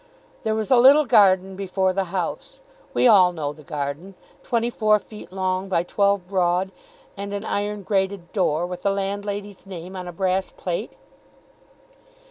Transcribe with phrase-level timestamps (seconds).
[0.41, 2.59] There was a little garden before the house.
[2.91, 6.71] We all know the garden; twenty four feet long, by twelve broad;
[7.15, 10.93] and an iron grated door, with the landlady's name on a brass plate.